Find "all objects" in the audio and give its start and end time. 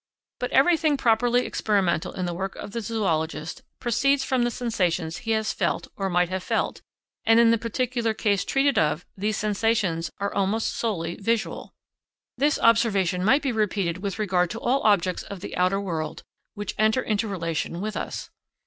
14.59-15.21